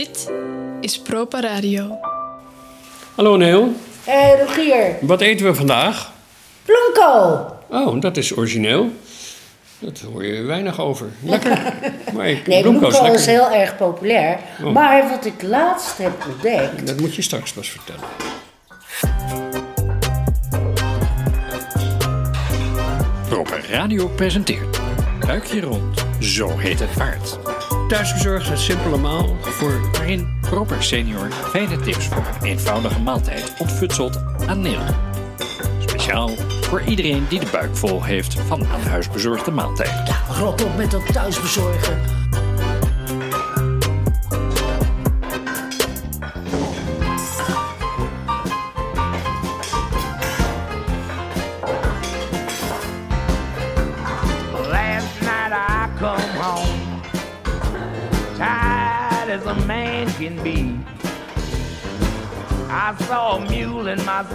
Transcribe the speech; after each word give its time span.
Dit 0.00 0.30
is 0.80 0.98
Propa 1.00 1.40
Radio. 1.40 1.98
Hallo 3.14 3.36
Neel, 3.36 3.72
Hé, 4.04 4.12
hey, 4.12 4.40
Rogier. 4.40 4.96
wat 5.00 5.20
eten 5.20 5.46
we 5.46 5.54
vandaag? 5.54 6.12
Bloemkool. 6.64 7.56
Oh, 7.68 8.00
dat 8.00 8.16
is 8.16 8.36
origineel. 8.36 8.90
Dat 9.78 9.98
hoor 9.98 10.24
je 10.24 10.42
weinig 10.42 10.80
over. 10.80 11.06
Lekker. 11.22 11.58
Maar 12.14 12.28
ik, 12.28 12.46
Nee, 12.46 12.62
bloemkool 12.62 12.88
is 12.88 12.94
bloemkool 12.96 13.14
is 13.18 13.26
lekker. 13.26 13.44
heel 13.48 13.58
erg 13.60 13.76
populair. 13.76 14.38
Oh. 14.64 14.72
Maar 14.72 15.08
wat 15.08 15.24
ik 15.24 15.42
laatst 15.42 15.98
heb 15.98 16.26
ontdekt... 16.32 16.86
Dat 16.86 17.00
moet 17.00 17.14
je 17.14 17.22
straks 17.22 17.52
pas 17.52 17.68
vertellen. 17.68 18.04
Proper 23.28 23.64
Radio 23.70 24.08
presenteert 24.08 24.80
Buikje 25.26 25.60
rond, 25.60 26.04
zo 26.20 26.58
heet 26.58 26.78
het 26.78 26.92
paard. 26.92 27.38
Thuisbezorgd, 27.90 28.48
het 28.48 28.58
simpele 28.58 28.96
maal 28.96 29.36
voor... 29.40 29.90
Waarin 29.92 30.38
Proper 30.40 30.82
Senior 30.82 31.30
fijne 31.30 31.80
tips 31.80 32.06
voor 32.06 32.22
een 32.40 32.46
eenvoudige 32.46 33.00
maaltijd 33.00 33.54
ontfutselt 33.58 34.18
aan 34.46 34.60
Neil. 34.60 34.80
Speciaal 35.78 36.30
voor 36.60 36.82
iedereen 36.82 37.26
die 37.28 37.40
de 37.40 37.46
buik 37.52 37.76
vol 37.76 38.04
heeft 38.04 38.34
van 38.34 38.60
een 38.60 38.88
huisbezorgde 38.88 39.50
maaltijd. 39.50 40.12
Rot 40.38 40.64
op 40.64 40.76
met 40.76 40.90
dat 40.90 41.12
thuisbezorgen. 41.12 42.19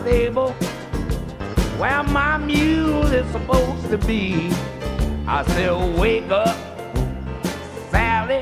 Stable, 0.02 0.52
where 1.80 2.04
my 2.04 2.38
mule 2.38 3.06
is 3.08 3.30
supposed 3.32 3.90
to 3.90 3.98
be. 3.98 4.50
I 5.28 5.44
said, 5.48 6.00
wake 6.00 6.30
up, 6.30 6.56
Sally, 7.92 8.42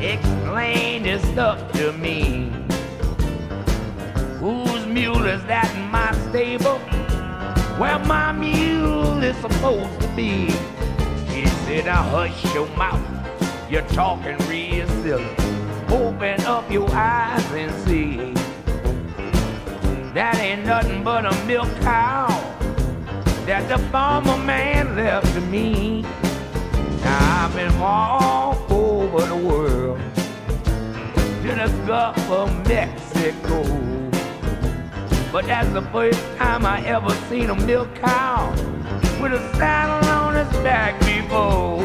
explain 0.00 1.02
this 1.02 1.22
stuff 1.30 1.72
to 1.72 1.92
me. 1.92 2.52
Whose 4.40 4.86
mule 4.86 5.26
is 5.26 5.44
that 5.44 5.74
in 5.74 5.90
my 5.90 6.12
stable? 6.28 6.80
where 7.78 7.98
my 8.00 8.32
mule 8.32 9.22
is 9.22 9.36
supposed 9.36 10.00
to 10.00 10.08
be. 10.16 10.50
He 11.30 11.46
said, 11.46 11.84
now 11.84 12.02
hush 12.02 12.52
your 12.52 12.66
mouth, 12.76 13.00
you're 13.70 13.82
talking 13.82 14.36
real 14.48 14.88
silly. 15.02 15.28
Open 15.88 16.40
up 16.42 16.68
your 16.72 16.90
eyes 16.90 17.44
and 17.52 17.72
see. 17.86 18.37
That 20.18 20.34
ain't 20.40 20.66
nothing 20.66 21.04
but 21.04 21.24
a 21.26 21.44
milk 21.46 21.68
cow 21.80 22.26
that 23.46 23.68
the 23.68 23.78
farmer 23.92 24.36
man 24.36 24.96
left 24.96 25.32
to 25.34 25.40
me. 25.40 26.02
Now 27.04 27.46
I've 27.46 27.54
been 27.54 27.72
all 27.80 28.58
over 28.68 29.24
the 29.24 29.36
world 29.36 30.00
to 31.42 31.48
the 31.54 31.72
Gulf 31.86 32.30
of 32.32 32.50
Mexico. 32.66 33.62
But 35.30 35.46
that's 35.46 35.72
the 35.72 35.82
first 35.92 36.20
time 36.36 36.66
I 36.66 36.84
ever 36.84 37.10
seen 37.30 37.50
a 37.50 37.54
milk 37.54 37.94
cow 37.94 38.50
with 39.22 39.34
a 39.34 39.56
saddle 39.56 40.10
on 40.10 40.34
its 40.34 40.56
back 40.64 40.98
before. 40.98 41.80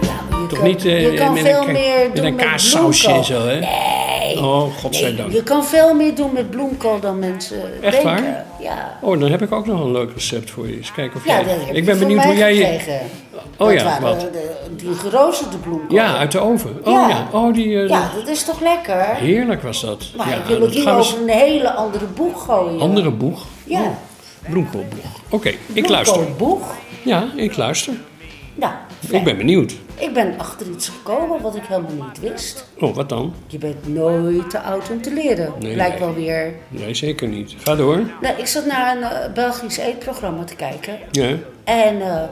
Ja, 0.00 0.22
maar 0.28 0.40
je 0.40 0.46
Toch 0.48 0.58
kan, 0.58 0.68
niet 0.68 0.84
eh, 0.84 1.12
je 1.12 1.18
kan 1.18 1.32
met 1.32 1.42
veel 1.42 1.62
een, 1.62 1.72
meer 1.72 2.08
met 2.08 2.24
een 2.24 2.36
kaassausje 2.36 3.12
en 3.12 3.24
zo, 3.24 3.46
hè? 3.46 3.60
Nee. 3.60 3.97
Oh, 4.38 4.76
godzijdank. 4.76 5.28
Nee, 5.28 5.36
je 5.36 5.42
kan 5.42 5.64
veel 5.64 5.94
meer 5.94 6.14
doen 6.14 6.32
met 6.32 6.50
bloemkool 6.50 7.00
dan 7.00 7.18
mensen 7.18 7.82
Echt 7.82 8.02
denken. 8.02 8.22
waar? 8.22 8.46
Ja. 8.60 8.98
Oh, 9.00 9.20
dan 9.20 9.30
heb 9.30 9.42
ik 9.42 9.52
ook 9.52 9.66
nog 9.66 9.80
een 9.80 9.92
leuk 9.92 10.10
recept 10.14 10.50
voor 10.50 10.68
je. 10.68 10.76
Eens 10.76 10.92
kijken 10.92 11.16
of 11.20 11.26
Ja, 11.26 11.34
jij... 11.40 11.44
dat 11.56 11.66
heb 11.66 11.76
ik 11.76 11.84
ben 11.84 11.98
benieuwd 11.98 12.24
hoe 12.24 12.34
jij 12.36 12.54
je... 12.54 12.64
gekregen. 12.64 13.00
Oh 13.56 13.66
dat 13.68 13.80
ja, 13.80 14.00
wat? 14.00 14.20
De, 14.20 14.56
die 14.76 14.94
geroosterde 14.94 15.56
bloemkool. 15.56 15.96
Ja, 15.96 16.16
uit 16.16 16.32
de 16.32 16.38
oven. 16.38 16.76
Oh 16.84 16.92
ja. 16.92 17.08
Ja. 17.08 17.28
Oh, 17.32 17.54
die... 17.54 17.82
eh, 17.82 17.88
Ja, 17.88 18.10
dat 18.14 18.28
is 18.28 18.44
toch 18.44 18.60
lekker? 18.60 19.04
Heerlijk 19.04 19.62
was 19.62 19.80
dat. 19.80 20.04
Maar 20.16 20.28
ja, 20.28 20.34
ik 20.36 20.44
wil 20.44 20.58
dat 20.58 20.66
het 20.68 20.76
hier 20.76 20.84
we 20.84 20.90
over 20.90 21.18
een 21.22 21.28
hele 21.28 21.72
andere 21.72 22.04
boeg 22.06 22.44
gooien. 22.44 22.80
Andere 22.80 23.10
boeg? 23.10 23.44
Ja. 23.64 23.98
Bloemkoolboeg. 24.48 25.04
Oké, 25.28 25.52
ik 25.72 25.88
luister. 25.88 26.18
Bloemkoolboeg. 26.22 26.74
Ja, 27.02 27.24
ik 27.36 27.56
luister. 27.56 27.92
Nou, 28.54 28.72
Ik 29.10 29.24
ben 29.24 29.36
benieuwd. 29.36 29.74
Ik 30.00 30.14
ben 30.14 30.38
achter 30.38 30.66
iets 30.70 30.88
gekomen 30.88 31.40
wat 31.42 31.56
ik 31.56 31.62
helemaal 31.64 32.06
niet 32.08 32.20
wist. 32.20 32.68
Oh, 32.78 32.94
wat 32.94 33.08
dan? 33.08 33.34
Je 33.46 33.58
bent 33.58 33.88
nooit 33.88 34.50
te 34.50 34.60
oud 34.60 34.90
om 34.90 35.02
te 35.02 35.12
leren. 35.12 35.52
Nee, 35.58 35.76
Lijkt 35.76 35.98
nee. 35.98 36.04
wel 36.08 36.14
weer. 36.14 36.54
Nee, 36.68 36.94
zeker 36.94 37.28
niet. 37.28 37.54
Ga 37.58 37.74
door. 37.74 38.00
Nou, 38.20 38.38
ik 38.38 38.46
zat 38.46 38.66
naar 38.66 38.96
een 38.96 39.02
eh, 39.02 39.32
Belgisch 39.32 39.76
eetprogramma 39.76 40.44
te 40.44 40.54
kijken. 40.56 40.98
Ja, 41.10 41.36
En 41.64 42.00
eh, 42.00 42.22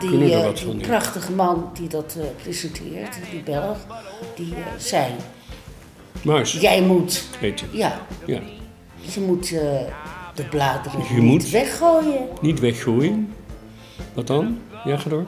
die, 0.00 0.34
eh, 0.34 0.54
die 0.54 0.76
prachtige 0.76 1.32
man 1.32 1.70
die 1.74 1.88
dat 1.88 2.16
presenteert, 2.42 3.16
die 3.30 3.42
Belg, 3.42 3.76
die 4.36 4.54
zei: 4.76 5.06
Muis, 6.22 6.52
Jij 6.52 6.82
moet, 6.82 7.24
je. 7.40 7.54
ja, 7.70 7.98
Ja. 8.26 8.40
je 9.00 9.20
moet 9.20 9.48
de 10.34 10.44
bladeren 10.50 11.00
Je 11.08 11.14
niet 11.14 11.22
moet? 11.22 11.50
weggooien. 11.50 12.28
Niet 12.40 12.60
weggooien. 12.60 13.34
Wat 14.14 14.26
dan? 14.26 14.58
Ja, 14.84 14.96
ga 14.96 15.10
door. 15.10 15.26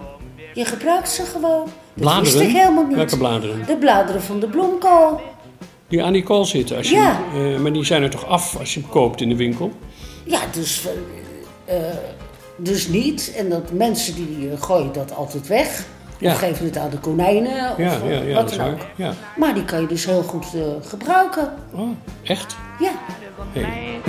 Je 0.60 0.66
gebruikt 0.66 1.09
ze 1.10 1.22
gewoon. 1.25 1.65
Dat 1.65 1.72
Bladeren? 1.94 2.22
wist 2.38 2.41
ik 2.50 2.56
helemaal 2.56 2.84
niet. 2.87 2.97
Welke 2.97 3.16
bladeren? 3.19 3.66
De 3.66 3.76
bladeren 3.76 4.22
van 4.22 4.41
de 4.41 4.47
bloemkool. 4.48 5.21
Die 5.88 6.04
aan 6.04 6.12
die 6.12 6.22
kool 6.22 6.44
zitten. 6.44 6.76
Als 6.76 6.88
je, 6.88 6.94
Ja. 6.97 7.19
eh, 7.34 7.59
maar 7.59 7.72
die 7.72 7.84
zijn 7.84 8.03
er 8.03 8.10
toch 8.10 8.26
af 8.26 8.56
als 8.59 8.75
je 8.75 8.81
hem 8.81 8.88
koopt 8.88 9.21
in 9.21 9.28
de 9.28 9.37
winkel? 9.37 9.72
Ja, 10.25 10.41
dus, 10.53 10.87
eh, 11.66 11.76
eh, 11.76 11.97
dus 12.56 12.88
niet. 12.88 13.32
En 13.37 13.48
dat 13.48 13.72
mensen 13.72 14.15
die 14.15 14.50
gooien 14.60 14.93
dat 14.93 15.15
altijd 15.15 15.47
weg. 15.47 15.84
Ja. 16.19 16.32
Of 16.32 16.38
geven 16.38 16.65
het 16.65 16.77
aan 16.77 16.91
de 16.91 16.98
konijnen. 16.98 17.71
Of 17.71 17.77
Ja, 17.78 17.92
ja, 18.04 18.21
ja, 18.22 18.34
wat 18.34 18.54
dan 18.54 18.66
ook. 18.72 18.78
Ja. 18.97 19.12
Maar 19.37 19.54
die 19.54 19.65
kan 19.65 19.81
je 19.81 19.87
dus 19.87 20.04
heel 20.04 20.22
goed 20.22 20.47
eh, 20.54 20.60
gebruiken. 20.88 21.53
Oh, 21.75 21.88
echt? 22.22 22.56
Ja. 22.81 22.91
Hey. 23.53 24.00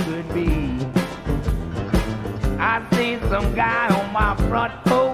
I 2.58 2.94
see 2.96 3.18
some 3.30 3.46
guy 3.54 3.96
on 3.96 4.12
my 4.12 4.34
front 4.48 4.72
porch 4.82 5.11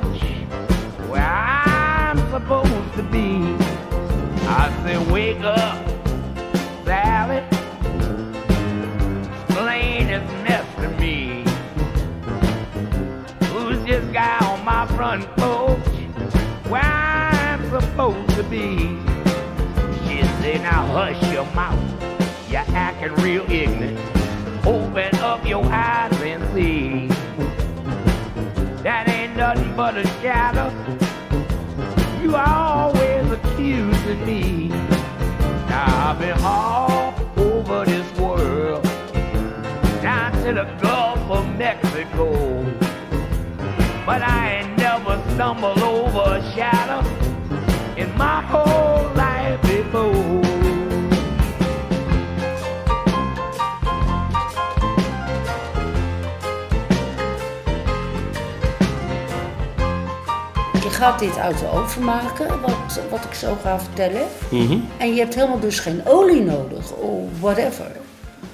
supposed 2.49 2.95
to 2.95 3.03
be. 3.03 3.43
I 4.49 4.73
say, 4.83 4.97
wake 5.13 5.41
up, 5.41 5.77
Sally. 6.87 7.45
Explain 9.43 10.07
this 10.07 10.31
mess 10.45 10.65
to 10.77 10.89
me. 10.99 11.45
Who's 13.49 13.85
this 13.85 14.03
guy 14.15 14.39
on 14.47 14.65
my 14.65 14.87
front 14.97 15.27
porch 15.37 15.79
where 16.71 16.81
I'm 16.81 17.69
supposed 17.69 18.31
to 18.37 18.43
be? 18.45 18.97
She 20.07 20.23
said, 20.41 20.63
now 20.63 20.87
hush 20.87 21.23
your 21.31 21.45
mouth. 21.55 21.79
You're 22.49 22.65
acting 22.69 23.13
real 23.17 23.45
ignorant. 23.53 23.99
Open 24.67 25.15
up 25.17 25.47
your 25.47 25.67
eyes 25.67 26.19
and 26.23 26.43
see. 26.55 27.09
That 28.83 29.07
ain't 29.07 29.37
nothing 29.37 29.77
but 29.77 29.99
a 29.99 30.07
shadow. 30.23 31.08
You 32.29 32.37
always 32.37 33.31
accusing 33.31 34.27
me. 34.27 34.69
Now 34.69 36.11
I've 36.11 36.19
been 36.19 36.39
all 36.43 37.15
over 37.39 37.87
this 37.87 38.07
world. 38.19 38.85
Down 40.03 40.33
to 40.43 40.53
the 40.53 40.65
Gulf 40.83 41.21
of 41.31 41.47
Mexico. 41.57 42.65
But 44.05 44.21
I 44.21 44.59
ain't 44.61 44.77
never 44.77 45.23
stumbled 45.37 45.79
over 45.79 46.37
a 46.37 46.43
shadow 46.53 47.01
in 47.97 48.15
my 48.19 48.43
whole 48.43 48.68
Je 60.89 60.95
gaat 60.95 61.19
dit 61.19 61.39
uit 61.39 61.59
de 61.59 61.71
oven 61.71 62.05
maken, 62.05 62.61
wat, 62.61 63.01
wat 63.11 63.25
ik 63.25 63.35
zo 63.35 63.59
ga 63.63 63.81
vertellen. 63.81 64.27
Mhm. 64.51 64.79
En 64.97 65.15
je 65.15 65.21
hebt 65.21 65.35
helemaal 65.35 65.61
dus 65.61 65.79
geen 65.79 66.01
olie 66.07 66.43
nodig, 66.43 66.93
of 66.93 67.41
whatever. 67.41 67.87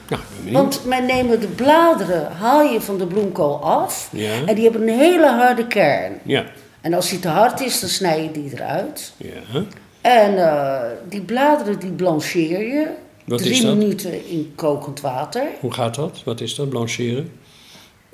Benieuwd. 0.08 0.52
Want 0.52 0.82
wij 0.84 1.00
nemen 1.00 1.40
de 1.40 1.46
bladeren, 1.46 2.32
haal 2.32 2.62
je 2.62 2.80
van 2.80 2.98
de 2.98 3.06
bloemkool 3.06 3.62
af. 3.62 4.08
Ja. 4.12 4.32
En 4.46 4.54
die 4.54 4.64
hebben 4.64 4.82
een 4.82 4.98
hele 4.98 5.26
harde 5.26 5.66
kern. 5.66 6.12
Ja. 6.22 6.44
En 6.80 6.94
als 6.94 7.08
die 7.08 7.18
te 7.18 7.28
hard 7.28 7.60
is, 7.60 7.80
dan 7.80 7.88
snij 7.88 8.22
je 8.22 8.30
die 8.30 8.50
eruit. 8.54 9.12
Ja. 9.16 9.62
En 10.00 10.38
eh, 10.38 10.80
die 11.08 11.20
bladeren 11.20 11.78
die 11.78 11.90
blancheer 11.90 12.60
je. 12.60 12.88
Wat 13.24 13.38
drie 13.38 13.52
is 13.52 13.60
dat? 13.60 13.76
minuten 13.76 14.28
in 14.28 14.52
kokend 14.54 15.00
water. 15.00 15.46
Hoe 15.60 15.72
gaat 15.72 15.94
dat? 15.94 16.22
Wat 16.24 16.40
is 16.40 16.54
dat? 16.54 16.68
Blancheren? 16.68 17.32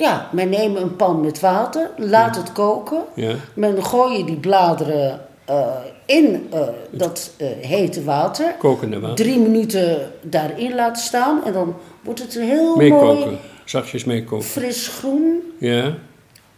Ja, 0.00 0.29
men 0.32 0.49
neemt 0.49 0.76
een 0.76 0.97
pan 0.97 1.20
met 1.20 1.41
water, 1.41 1.91
laat 1.97 2.37
het 2.37 2.52
koken. 2.52 3.02
Ja. 3.14 3.35
Men 3.55 3.85
gooi 3.85 4.19
je 4.19 4.25
die 4.25 4.37
bladeren 4.37 5.20
eh, 5.44 5.67
in 6.06 6.49
eh, 6.52 6.61
dat 6.91 7.31
eh, 7.37 7.49
hete 7.61 8.05
water 8.05 8.55
Kokende 8.58 9.00
water. 9.00 9.17
drie 9.25 9.38
minuten 9.38 10.11
daarin 10.23 10.75
laten 10.75 11.02
staan. 11.02 11.44
En 11.44 11.52
dan 11.52 11.75
wordt 12.05 12.20
het 12.20 12.35
heel 12.35 12.76
Meekoken. 12.76 13.06
mooi 13.19 13.38
Zachtjes 13.64 14.05
meekoken. 14.05 14.47
fris 14.47 14.88
groen. 14.88 15.43
Ja, 15.58 15.94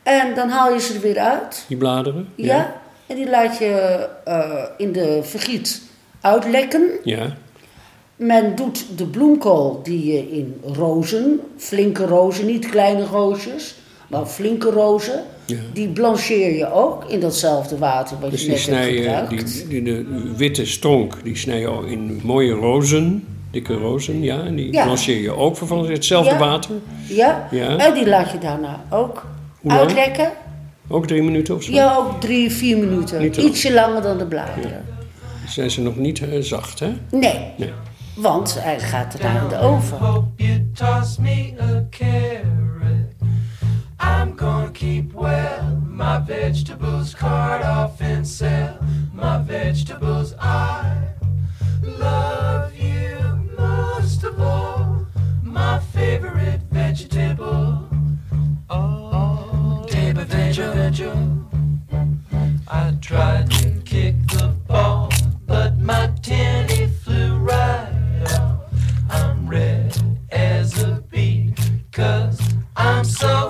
En 0.02 0.34
dan 0.34 0.48
haal 0.48 0.72
je 0.72 0.80
ze 0.80 0.94
er 0.94 1.00
weer 1.00 1.18
uit. 1.18 1.64
die 1.68 1.76
bladeren. 1.76 2.28
Ja. 2.34 2.72
En 3.06 3.16
die 3.16 3.30
laat 3.30 3.58
je 3.58 4.08
in 4.76 4.92
de 4.92 5.20
vergiet 5.22 5.82
uitlekken. 6.20 6.88
Ja. 7.02 7.36
Men 8.22 8.54
doet 8.56 8.84
de 8.96 9.06
bloemkool 9.06 9.80
die 9.82 10.12
je 10.12 10.30
in 10.30 10.54
rozen, 10.74 11.40
flinke 11.56 12.04
rozen, 12.06 12.46
niet 12.46 12.68
kleine 12.68 13.04
roosjes, 13.04 13.74
maar 14.08 14.26
flinke 14.26 14.70
rozen, 14.70 15.22
Ja. 15.46 15.56
die 15.72 15.88
blancheer 15.88 16.56
je 16.56 16.72
ook 16.72 17.04
in 17.04 17.20
datzelfde 17.20 17.78
water 17.78 18.16
wat 18.20 18.30
Dus 18.30 18.40
je 18.42 18.48
net 18.48 18.56
hebt 18.56 18.68
snij 18.68 18.92
gebruikt. 18.92 19.68
die, 19.68 19.82
die, 19.82 19.82
de 19.82 20.32
witte 20.36 20.66
stronk, 20.66 21.16
die 21.24 21.36
snij 21.36 21.60
je 21.60 21.82
in 21.86 22.20
mooie 22.24 22.52
rozen, 22.52 23.24
dikke 23.50 23.74
rozen, 23.74 24.22
ja. 24.22 24.42
En 24.44 24.54
die 24.56 24.72
Ja. 24.72 24.84
blancheer 24.84 25.20
je 25.20 25.36
ook 25.36 25.56
vervolgens 25.56 25.88
in 25.88 25.94
hetzelfde 25.94 26.30
Ja. 26.30 26.38
water. 26.38 26.70
Ja? 27.08 27.48
Ja. 27.50 27.76
en 27.76 27.94
die 27.94 28.08
laat 28.08 28.30
je 28.30 28.38
daarna 28.38 28.84
ook 28.90 29.26
uitlekken. 29.66 30.30
Ook 30.88 31.06
drie 31.06 31.22
minuten 31.22 31.54
of 31.54 31.62
zo. 31.62 31.72
Ja, 31.72 31.96
ook 31.96 32.20
drie, 32.20 32.50
vier 32.50 32.78
minuten. 32.78 33.44
Ietsje 33.44 33.72
langer 33.72 34.02
dan 34.02 34.18
de 34.18 34.24
bladeren. 34.26 34.84
Zijn 35.48 35.70
ze 35.70 35.80
nog 35.82 35.96
niet 35.96 36.20
eh, 36.22 36.40
zacht, 36.40 36.78
hè? 36.78 36.88
Nee, 37.10 37.38
Nee. 37.56 37.70
Want 38.14 38.62
hij 38.62 38.80
gaat 38.80 39.20
daarna 39.20 39.40
in 39.40 39.48
de 39.48 39.58
oven. 39.58 39.98
I'm 44.00 44.32
gonna 44.36 44.70
keep 44.72 45.12
well 45.12 45.80
my 45.86 46.20
vegetables, 46.26 47.14
cart 47.14 47.64
off 47.64 48.00
and 48.00 48.26
sell 48.26 48.78
my 49.12 49.38
vegetables. 49.46 50.34
I 50.40 50.82
love 51.82 52.72
you 52.74 53.18
most 53.56 54.24
of 54.24 54.40
all, 54.40 55.06
my 55.42 55.80
favorite 55.92 56.60
vegetable. 56.70 57.88
Oh, 58.68 59.84
table 59.86 60.24
vegetable. 60.24 61.31
I'm 72.92 73.04
so 73.04 73.41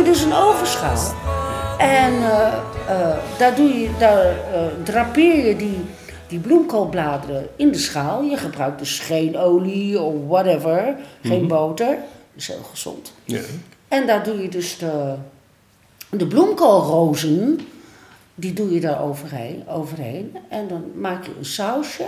je 0.00 0.06
dus 0.06 0.22
een 0.22 0.32
ovenschaal. 0.32 1.14
En 1.78 2.12
eh, 2.12 2.52
eh, 2.88 3.16
daar, 3.38 3.54
doe 3.54 3.68
je, 3.68 3.90
daar 3.98 4.24
eh, 4.24 4.60
drapeer 4.82 5.46
je 5.46 5.56
die, 5.56 5.78
die 6.26 6.38
bloemkoolbladeren 6.38 7.48
in 7.56 7.70
de 7.70 7.78
schaal. 7.78 8.22
Je 8.22 8.36
gebruikt 8.36 8.78
dus 8.78 8.98
geen 8.98 9.38
olie 9.38 10.00
of 10.00 10.14
whatever, 10.28 10.94
geen 11.22 11.46
boter. 11.46 11.96
Is 12.40 12.46
heel 12.46 12.66
gezond. 12.70 13.12
Ja. 13.24 13.40
En 13.88 14.06
daar 14.06 14.24
doe 14.24 14.42
je 14.42 14.48
dus 14.48 14.78
de, 14.78 15.14
de 16.10 16.26
bloemkoolrozen, 16.26 17.60
die 18.34 18.52
doe 18.52 18.74
je 18.74 18.80
daar 18.80 19.02
overheen, 19.02 19.64
overheen. 19.68 20.36
En 20.48 20.68
dan 20.68 20.84
maak 20.94 21.24
je 21.24 21.30
een 21.38 21.44
sausje 21.44 22.06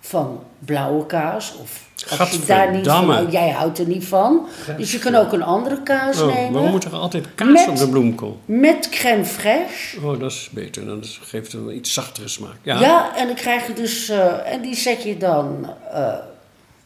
van 0.00 0.42
blauwe 0.58 1.06
kaas. 1.06 1.54
Of 1.62 1.86
als 2.18 2.30
je 2.30 2.44
daar 2.46 2.70
niet 2.72 2.86
van, 2.86 2.94
Gadverdamme. 2.94 3.30
jij 3.30 3.50
houdt 3.50 3.78
er 3.78 3.86
niet 3.86 4.04
van. 4.06 4.46
Dus 4.76 4.92
je 4.92 4.98
kan 4.98 5.14
ook 5.14 5.32
een 5.32 5.42
andere 5.42 5.82
kaas 5.82 6.20
Oh, 6.20 6.34
nemen. 6.34 6.52
waarom 6.52 6.70
moet 6.70 6.84
er 6.84 6.94
altijd 6.94 7.34
kaas 7.34 7.48
Met- 7.48 7.68
op 7.68 7.76
de 7.76 7.88
bloemkool? 7.88 8.38
Met 8.44 8.88
crème 8.88 9.24
fraîche. 9.24 10.02
Oh, 10.04 10.20
dat 10.20 10.30
is 10.30 10.48
beter. 10.52 10.86
Dan 10.86 11.04
geeft 11.04 11.52
het 11.52 11.60
een 11.60 11.76
iets 11.76 11.92
zachtere 11.92 12.28
smaak. 12.28 12.56
Ja. 12.62 12.80
Ja. 12.80 13.16
en 13.16 13.26
dan 13.26 13.36
krijg 13.36 13.66
je 13.66 13.72
dus... 13.72 14.08
eh, 14.08 14.52
en 14.52 14.62
die 14.62 14.74
zet 14.74 15.02
je 15.02 15.16
dan 15.16 15.66
eh 15.92 16.14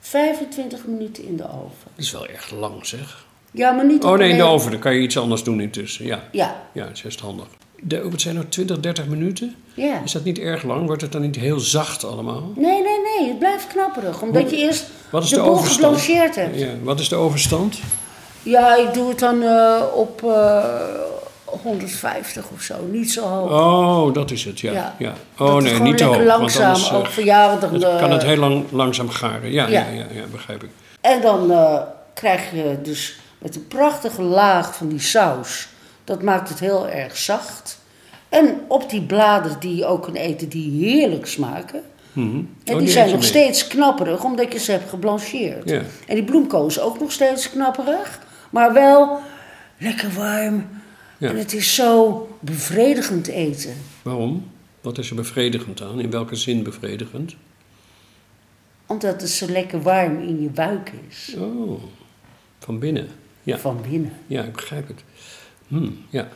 25 0.05 0.87
minuten 0.87 1.25
in 1.25 1.37
de 1.37 1.45
oven. 1.45 1.91
Dat 1.95 2.05
is 2.05 2.13
wel 2.13 2.27
erg 2.27 2.51
lang, 2.51 2.87
zeg. 2.87 3.25
Ja, 3.51 3.71
maar 3.71 3.87
niet... 3.87 4.05
Oh 4.05 4.19
nee, 4.19 4.31
in 4.31 4.37
de 4.37 4.43
oven. 4.43 4.71
Dan 4.71 4.81
kan 4.81 4.95
je 4.95 5.01
iets 5.01 5.19
anders 5.19 5.43
doen 5.43 5.61
intussen. 5.61 6.07
Ja, 6.07 6.23
Ja, 6.33 6.63
ja 6.73 6.85
dat 6.85 6.97
is 6.97 7.03
best 7.03 7.21
handig. 7.21 7.47
De, 7.81 8.11
wat 8.11 8.21
zijn 8.21 8.35
nou 8.35 8.47
20, 8.49 8.81
30 8.81 9.07
minuten? 9.07 9.55
ja. 9.75 10.01
Is 10.05 10.13
dat 10.13 10.25
niet 10.25 10.39
erg 10.39 10.63
lang? 10.63 10.87
Wordt 10.87 11.03
het 11.03 11.13
dan 11.13 11.21
niet 11.21 11.37
heel 11.37 11.61
zacht 11.61 12.05
allemaal? 12.05 12.53
Nee, 12.57 12.83
nee, 12.83 12.99
nee. 13.19 13.29
Het 13.29 13.39
blijft 13.39 13.67
knapperig. 13.67 14.23
Omdat 14.23 14.51
je 14.51 14.57
eerst 14.57 14.87
Wat 15.11 15.23
is 15.23 15.29
de, 15.29 15.37
de, 15.37 15.43
boel 15.43 15.57
geblancheerd 15.57 16.35
hebt. 16.35 16.59
Ja. 16.59 16.67
Ja, 16.67 16.73
wat 16.83 17.01
is 17.01 17.09
de 17.09 17.17
overstand? 17.17 17.79
ik 18.43 18.89
doe 18.93 19.09
het 19.09 19.19
dan 19.19 19.43
eh, 19.43 19.83
op 19.95 20.23
eh 20.25 20.65
150 21.79 22.49
of 22.55 22.63
zo. 22.63 22.75
Niet 22.91 23.13
zo 23.13 23.23
hoog. 23.23 23.51
Oh, 23.51 24.15
dat 24.15 24.31
is 24.31 24.45
het, 24.45 24.61
ja. 24.61 24.73
ja. 24.73 24.95
Ja. 24.99 25.13
Oh 25.39 25.47
Dat 25.55 25.63
nee, 25.63 25.81
niet 25.81 25.97
te 25.99 26.05
hoog. 26.05 26.17
lekker 26.17 26.39
want 26.39 26.41
langzaam. 26.59 26.67
anders, 26.67 26.91
eh, 26.91 26.97
ook 26.97 27.25
jou. 27.25 27.61
Dan, 27.61 27.75
het 27.75 27.83
eh, 27.83 27.99
kan 27.99 28.11
het 28.11 28.23
heel 28.23 28.37
lang, 28.37 28.65
langzaam 28.71 29.09
garen. 29.09 29.53
Ja, 29.53 29.67
ja. 29.67 29.87
Ja. 30.13 30.23
Begrijp 30.31 30.63
ik. 30.63 30.71
En 31.01 31.21
dan 31.21 31.51
eh, 31.53 31.79
krijg 32.15 32.51
je 32.51 32.79
dus 32.83 33.17
met 33.39 33.57
een 33.57 33.67
prachtige 33.69 34.23
laag 34.23 34.77
van 34.77 34.89
die 34.89 35.01
saus. 35.01 35.69
Dat 36.05 36.23
maakt 36.23 36.49
het 36.49 36.61
heel 36.61 36.89
erg 36.89 37.17
zacht. 37.17 37.79
En 38.29 38.61
op 38.69 38.91
die 38.91 39.03
bladeren 39.03 39.61
die 39.61 39.77
je 39.77 39.87
ook 39.87 40.03
kan 40.03 40.15
eten, 40.15 40.49
die 40.49 40.85
heerlijk 40.85 41.27
smaken. 41.27 41.83
Mhm. 42.13 42.37
En 42.65 42.75
Oh, 42.75 42.79
die 42.79 42.89
zijn 42.89 43.09
nog 43.11 43.19
mee. 43.19 43.29
steeds 43.29 43.67
knapperig, 43.67 44.25
omdat 44.25 44.53
je 44.53 44.59
ze 44.59 44.71
hebt 44.71 44.89
geblancheerd. 44.89 45.69
Ja. 45.69 45.81
En 46.07 46.15
die 46.15 46.25
bloemkool 46.25 46.67
is 46.67 46.81
ook 46.81 47.01
nog 47.01 47.13
steeds 47.13 47.51
knapperig, 47.51 48.19
maar 48.51 48.73
wel 48.73 49.19
lekker 49.79 50.11
warm. 50.17 50.67
Ja. 51.23 51.29
En 51.29 51.37
het 51.39 51.53
is 51.53 51.75
zo 51.75 52.29
bevredigend 52.41 53.27
eten. 53.27 53.75
Waarom? 54.03 54.51
Wat 54.81 54.99
is 54.99 55.11
er 55.11 55.17
bevredigend 55.17 55.83
aan? 55.83 56.01
In 56.01 56.11
welke 56.11 56.37
zin 56.37 56.63
bevredigend? 56.63 57.37
Omdat 58.87 59.21
het 59.21 59.31
zo 59.31 59.47
lekker 59.47 59.83
warm 59.83 60.21
in 60.21 60.43
je 60.43 60.49
buik 60.49 60.93
is. 61.09 61.35
Oh, 61.39 61.83
van 62.59 62.79
binnen. 62.79 63.09
Ja, 63.43 63.59
Van 63.59 63.81
binnen. 63.91 64.13
ja 64.27 64.43
ik 64.45 64.53
begrijp 64.53 64.89
het. 64.89 65.05
Hmm, 65.69 65.97
ja. 66.11 66.29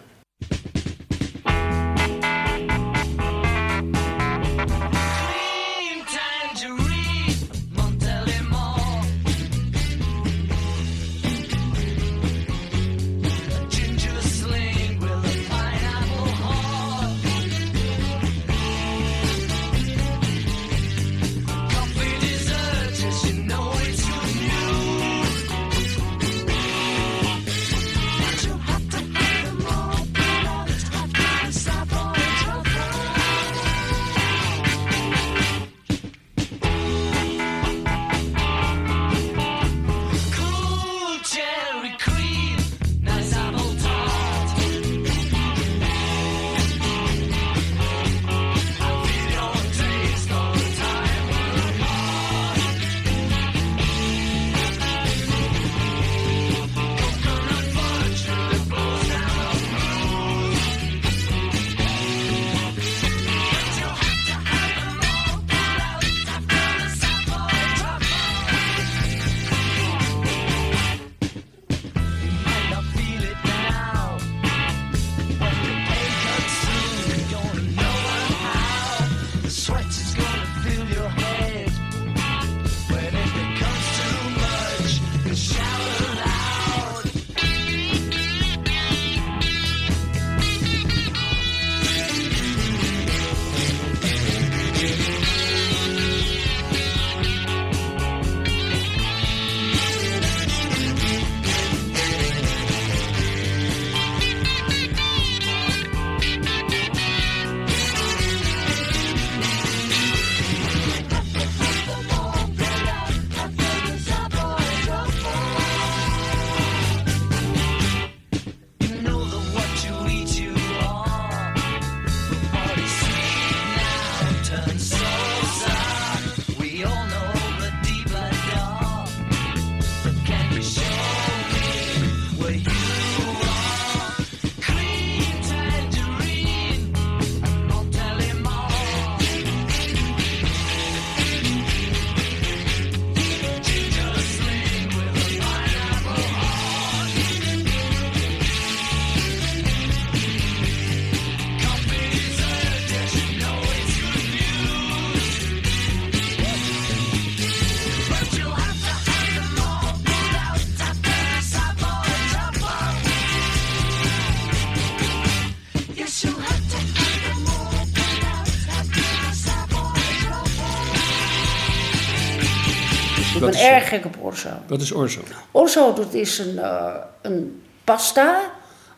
Ben 173.50 173.60
is 173.60 173.66
erg 173.66 173.88
gek 173.88 174.04
op 174.04 174.16
orzo. 174.20 174.48
Wat 174.66 174.80
is 174.80 174.92
orzo? 174.92 175.20
Orzo, 175.50 175.92
dat 175.92 176.14
is 176.14 176.38
een, 176.38 176.58
eh, 176.58 176.86
een 177.22 177.62
pasta, 177.84 178.40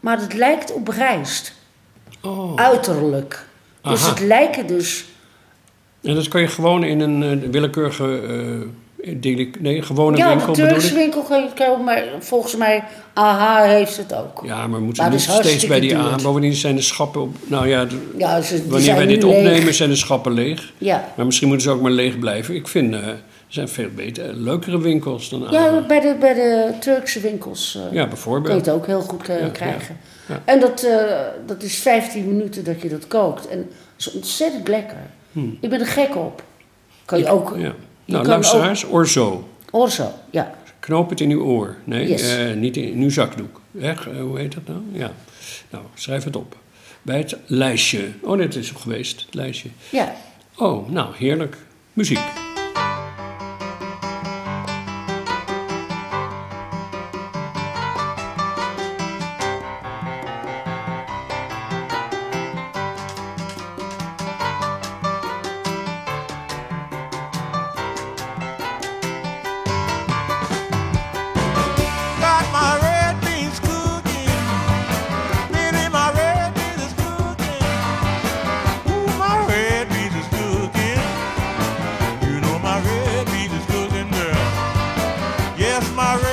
maar 0.00 0.21
het 0.21 0.35
lijkt 0.35 0.73
op 0.73 0.88
rijst. 0.88 1.52
Oh. 2.23 2.55
Uiterlijk. 2.57 3.45
Dus 3.83 4.00
Aha. 4.02 4.09
het 4.11 4.21
lijken 4.21 4.67
dus... 4.67 5.05
En 6.02 6.14
dat 6.14 6.28
kan 6.28 6.40
je 6.40 6.49
gewoon 6.49 6.85
in 6.85 7.00
een 7.00 7.23
eh, 7.43 7.50
willekeurige... 7.50 8.21
deli- 9.17 9.50
nee, 9.59 9.83
gewone 9.83 10.17
Ja, 10.17 10.28
winkel 10.28 10.52
de 10.52 10.62
bedoel 10.62 10.78
Turkse 10.78 10.95
winkel 10.95 11.23
kan 11.23 11.43
je 11.43 11.49
kopen, 11.55 11.85
maar 11.85 12.05
volgens 12.21 12.57
mij, 12.57 12.85
AHA 13.14 13.62
heeft 13.62 13.97
het 13.97 14.14
ook. 14.14 14.40
Ja, 14.45 14.67
maar 14.67 14.81
moeten 14.81 15.02
Maar 15.02 15.12
we 15.12 15.19
niet 15.19 15.28
steeds 15.31 15.67
bij 15.67 15.81
die 15.81 15.95
duur. 15.95 16.19
Bovendien 16.23 16.55
zijn 16.55 16.75
de 16.75 16.83
schappen 16.83 17.21
op... 17.23 17.37
Nou 17.47 17.69
ja, 17.69 17.85
de- 17.85 18.11
Ja, 18.19 18.40
ze, 18.40 18.69
wanneer 18.69 18.95
wij 18.95 19.07
dit 19.07 19.23
leeg. 19.23 19.37
opnemen 19.37 19.75
zijn 19.75 19.88
de 19.90 19.97
schappen 19.97 20.33
leeg. 20.33 20.73
Ja. 20.78 21.09
Maar 21.17 21.26
misschien 21.26 21.49
moeten 21.49 21.67
ze 21.69 21.73
ook 21.75 21.81
maar 21.83 21.90
leeg 21.90 22.19
blijven. 22.19 22.55
Ik 22.55 22.69
vind, 22.69 22.97
zijn 23.49 23.69
veel 23.69 23.88
betere, 23.95 24.33
leukere 24.35 24.81
winkels 24.81 25.28
dan 25.28 25.47
Ja, 25.50 25.81
bij 25.87 26.00
de, 26.00 26.17
bij 26.21 26.35
de 26.35 26.73
Turkse 26.81 27.21
winkels 27.21 27.75
eh, 27.75 27.83
Ja, 27.83 27.88
kun 27.90 28.00
je 28.00 28.07
bijvoorbeeld. 28.09 28.67
het 28.67 28.75
ook 28.75 28.87
heel 28.87 29.00
goed 29.00 29.28
eh, 29.28 29.40
Ja, 29.40 29.49
krijgen. 29.49 29.97
ja, 30.28 30.35
ja. 30.35 30.43
En 30.45 30.61
dat, 30.61 30.83
eh, 30.83 31.21
dat 31.47 31.62
is 31.62 31.76
15 31.78 32.26
minuten 32.28 32.64
dat 32.64 32.83
je 32.83 32.88
dat 32.88 33.07
kookt. 33.07 33.49
En 33.49 33.57
dat 33.59 33.67
is 34.07 34.12
ontzettend 34.12 34.69
lekker. 34.69 34.97
Ik 35.61 35.71
ben 35.71 35.81
er 35.81 35.87
gek 35.87 36.17
op. 36.17 36.43
Kan 37.05 37.19
je 37.19 37.28
ook... 37.28 37.49
Hmm. 37.50 37.61
Ja. 37.61 37.75
Nou, 38.05 38.26
luisteraars, 38.26 38.85
orzo. 38.85 39.26
ook- 39.33 39.45
Orzo, 39.83 40.12
ja. 40.31 40.55
Knoop 40.81 41.11
het 41.11 41.21
in 41.21 41.31
uw 41.31 41.43
oor. 41.43 41.76
Nee, 41.85 42.09
Yes. 42.09 42.37
eh, 42.37 42.52
niet 42.55 42.76
in 42.76 42.99
uw 43.02 43.11
zakdoek. 43.11 43.61
Echt, 43.81 44.07
eh, 44.07 44.21
hoe 44.21 44.38
heet 44.38 44.55
dat 44.55 44.67
nou? 44.67 44.81
Ja. 44.93 45.11
Nou, 45.71 45.85
schrijf 45.95 46.25
het 46.25 46.37
op. 46.37 46.57
Bij 47.02 47.19
het 47.19 47.37
lijstje. 47.47 48.09
Oh, 48.23 48.38
dit 48.38 48.55
is 48.57 48.71
er 48.71 48.76
geweest, 48.76 49.21
het 49.26 49.35
lijstje. 49.35 49.69
Ja. 49.90 50.14
Oh, 50.57 50.88
nou, 50.90 51.14
heerlijk. 51.17 51.57
Muziek. 51.93 52.19
Yes, 85.78 85.94
my 85.94 86.27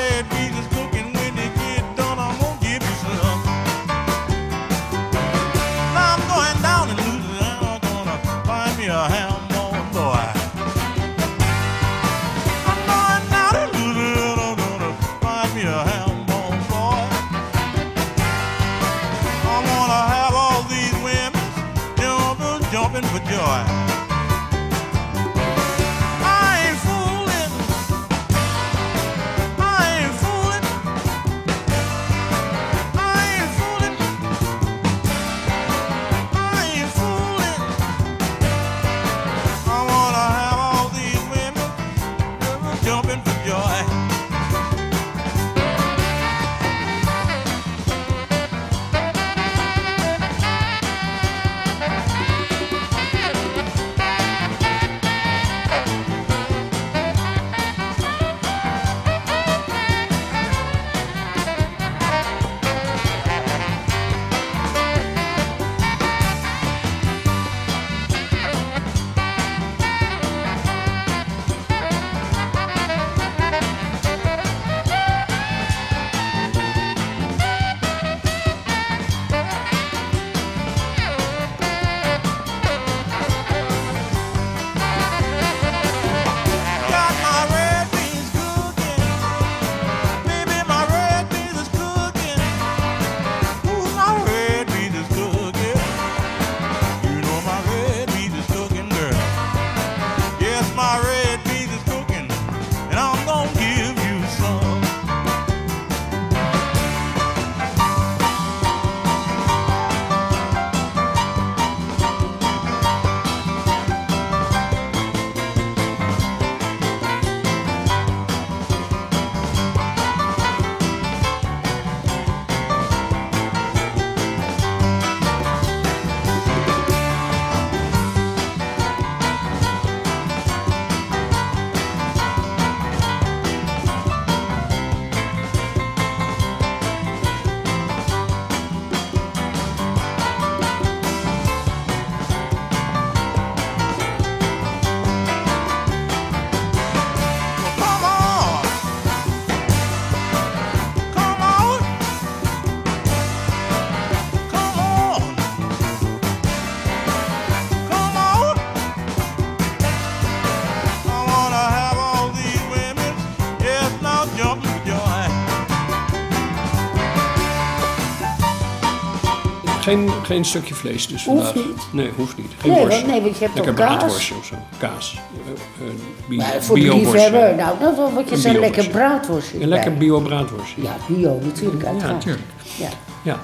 geen, 169.86 170.10
geen 170.24 170.46
stukje 170.46 170.74
vlees 170.76 171.08
dus 171.08 171.26
Hoeft 171.26 171.46
vandaag. 171.46 171.66
niet. 171.66 171.84
Nee, 171.92 172.10
hoeft 172.16 172.38
niet. 172.38 172.52
Geen 172.58 172.72
Nee, 172.72 173.06
nee, 173.06 173.22
want 173.22 173.38
je 173.38 173.44
hebt 173.44 173.56
lekker 173.56 173.72
ook 173.72 173.78
kaas. 173.78 173.96
braadworstje 173.98 174.36
of 174.36 174.46
zo. 174.46 174.56
Kaas. 174.78 175.18
Eh, 175.46 175.88
eh, 175.88 175.94
bio, 176.28 176.38
Maar 176.38 176.64
voor 176.64 176.76
de 176.76 176.82
bio-worstje. 176.82 177.12
liefhebber, 177.14 177.56
nou, 177.56 177.80
dat 177.80 177.96
wat 178.14 178.30
je 178.30 178.36
Een 178.36 178.42
lekker 178.42 178.52
bio-worstje. 178.62 178.90
braadworstje. 178.90 179.62
Een 179.62 179.68
lekker 179.68 179.98
bio 179.98 180.20
braadworstje. 180.20 180.82
Ja, 180.82 180.96
bio, 181.08 181.40
natuurlijk, 181.44 181.82
Ja, 181.82 181.88
uiteraard. 181.90 182.14
natuurlijk. 182.14 182.44
Ja. 182.78 182.90
Ja, 183.24 183.40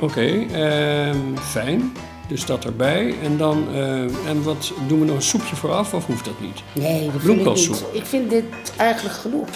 oké. 0.00 0.46
ehm, 0.52 1.36
fijn. 1.40 1.92
Dus 2.28 2.44
dat 2.46 2.64
erbij. 2.64 3.14
En 3.22 3.36
dan, 3.36 3.66
eh, 3.74 4.00
en 4.28 4.42
wat 4.42 4.72
doen 4.86 4.98
we 5.00 5.04
nog 5.06 5.16
een 5.16 5.22
soepje 5.22 5.56
vooraf 5.56 5.94
of 5.94 6.06
hoeft 6.06 6.24
dat 6.24 6.40
niet? 6.40 6.62
Nee, 6.72 6.92
dat 6.92 7.00
vind 7.00 7.14
ik 7.14 7.20
Bloemkoolsoep. 7.22 7.74
niet. 7.92 8.00
Ik 8.02 8.06
vind 8.06 8.30
dit 8.30 8.44
eigenlijk 8.76 9.16
genoeg. 9.16 9.46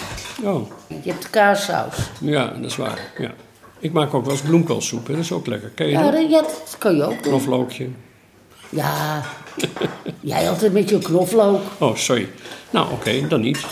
Oh, 0.43 0.69
Je 0.87 1.11
hebt 1.11 1.29
kaassaus. 1.29 1.95
ja, 2.19 2.45
dat 2.61 2.69
is 2.71 2.75
waar. 2.77 2.99
Ja. 3.17 3.31
Ik 3.79 3.91
maak 3.93 4.13
ook 4.13 4.23
wel 4.25 4.33
eens 4.33 4.41
bloemkoolsoep, 4.41 5.07
hè. 5.07 5.13
dat 5.13 5.23
is 5.23 5.31
ook 5.31 5.47
lekker. 5.47 5.69
Ken 5.69 5.85
je 5.85 5.91
Ja, 5.91 6.11
dat? 6.11 6.29
ja, 6.29 6.41
dat 6.41 6.75
kan 6.77 6.95
je 6.95 7.03
ook 7.03 7.09
doen. 7.09 7.21
Knoflookje. 7.21 7.89
Ja, 8.69 9.23
jij 10.19 10.49
altijd 10.49 10.73
met 10.73 10.89
je 10.89 10.97
knoflook. 10.97 11.61
Oh, 11.79 11.95
sorry. 11.95 12.29
Nou, 12.69 12.91
oké, 12.91 13.27
dan 13.27 13.41
niet. 13.41 13.65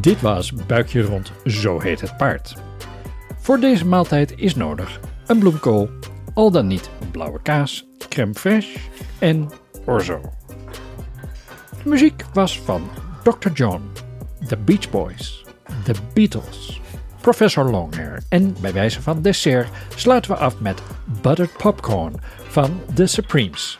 Dit 0.00 0.20
was 0.20 0.52
Buikje 0.66 1.02
Rond, 1.02 1.32
zo 1.44 1.80
heet 1.80 2.00
het 2.00 2.16
paard. 2.16 2.54
Voor 3.40 3.60
deze 3.60 3.86
maaltijd 3.86 4.32
is 4.36 4.54
nodig 4.54 5.00
een 5.26 5.38
bloemkool, 5.38 5.88
al 6.34 6.50
dan 6.50 6.66
niet 6.66 6.90
blauwe 7.10 7.42
kaas, 7.42 7.86
crème 8.08 8.32
fraîche 8.34 8.80
en 9.18 9.48
orzo. 9.86 10.20
Muziek 11.88 12.24
was 12.32 12.60
van 12.60 12.90
Dr. 13.22 13.50
John, 13.54 13.90
The 14.46 14.56
Beach 14.56 14.90
Boys, 14.90 15.44
The 15.84 15.94
Beatles, 16.14 16.80
Professor 17.20 17.70
Longhair 17.70 18.22
en 18.28 18.56
bij 18.60 18.72
wijze 18.72 19.02
van 19.02 19.22
dessert 19.22 19.68
sluiten 19.96 20.30
we 20.30 20.36
af 20.36 20.60
met 20.60 20.82
Buttered 21.22 21.56
Popcorn 21.56 22.14
van 22.48 22.80
The 22.94 23.06
Supremes. 23.06 23.78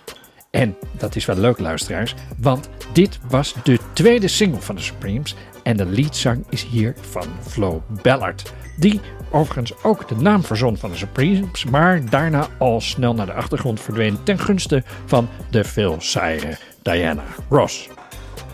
En 0.50 0.76
dat 0.98 1.16
is 1.16 1.24
wel 1.24 1.36
leuk, 1.36 1.58
luisteraars, 1.58 2.14
want 2.38 2.68
dit 2.92 3.18
was 3.28 3.54
de 3.62 3.78
tweede 3.92 4.28
single 4.28 4.60
van 4.60 4.74
de 4.74 4.82
Supremes 4.82 5.34
en 5.62 5.76
de 5.76 5.86
leadzang 5.86 6.44
is 6.48 6.64
hier 6.64 6.94
van 7.00 7.26
Flo 7.40 7.82
Ballard, 8.02 8.52
die 8.76 9.00
overigens 9.30 9.72
ook 9.82 10.08
de 10.08 10.16
naam 10.16 10.44
verzon 10.44 10.76
van 10.76 10.90
de 10.90 10.96
Supremes, 10.96 11.64
maar 11.64 12.10
daarna 12.10 12.48
al 12.58 12.80
snel 12.80 13.14
naar 13.14 13.26
de 13.26 13.32
achtergrond 13.32 13.80
verdween 13.80 14.22
ten 14.22 14.38
gunste 14.38 14.82
van 15.04 15.28
de 15.50 15.64
veel 15.64 15.96
saaiere 15.98 16.58
Diana 16.82 17.24
Ross. 17.48 17.88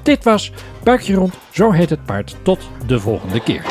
Dit 0.05 0.25
was 0.25 0.53
Buikje 0.83 1.15
Rond, 1.15 1.35
zo 1.51 1.71
heet 1.71 1.91
het 1.91 2.05
paard. 2.05 2.37
Tot 2.43 2.69
de 2.87 3.01
volgende 3.01 3.41
keer. 3.41 3.65